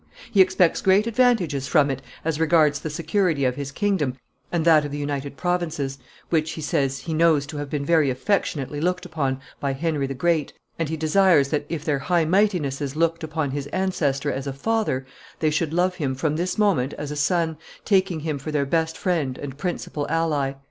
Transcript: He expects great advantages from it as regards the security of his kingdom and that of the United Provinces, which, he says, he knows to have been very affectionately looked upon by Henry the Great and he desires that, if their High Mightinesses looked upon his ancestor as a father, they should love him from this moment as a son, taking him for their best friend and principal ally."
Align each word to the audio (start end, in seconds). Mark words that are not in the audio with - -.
He 0.31 0.41
expects 0.41 0.81
great 0.81 1.05
advantages 1.05 1.67
from 1.67 1.91
it 1.91 2.01
as 2.25 2.39
regards 2.39 2.79
the 2.79 2.89
security 2.89 3.45
of 3.45 3.55
his 3.55 3.71
kingdom 3.71 4.15
and 4.51 4.65
that 4.65 4.83
of 4.83 4.91
the 4.91 4.97
United 4.97 5.37
Provinces, 5.37 5.99
which, 6.31 6.53
he 6.53 6.59
says, 6.61 6.97
he 6.97 7.13
knows 7.13 7.45
to 7.45 7.57
have 7.57 7.69
been 7.69 7.85
very 7.85 8.09
affectionately 8.09 8.81
looked 8.81 9.05
upon 9.05 9.39
by 9.59 9.73
Henry 9.73 10.07
the 10.07 10.15
Great 10.15 10.53
and 10.79 10.89
he 10.89 10.97
desires 10.97 11.49
that, 11.49 11.67
if 11.69 11.85
their 11.85 11.99
High 11.99 12.25
Mightinesses 12.25 12.95
looked 12.95 13.23
upon 13.23 13.51
his 13.51 13.67
ancestor 13.67 14.31
as 14.31 14.47
a 14.47 14.53
father, 14.53 15.05
they 15.37 15.51
should 15.51 15.71
love 15.71 15.93
him 15.93 16.15
from 16.15 16.35
this 16.35 16.57
moment 16.57 16.93
as 16.93 17.11
a 17.11 17.15
son, 17.15 17.57
taking 17.85 18.21
him 18.21 18.39
for 18.39 18.51
their 18.51 18.65
best 18.65 18.97
friend 18.97 19.37
and 19.37 19.55
principal 19.55 20.07
ally." 20.09 20.53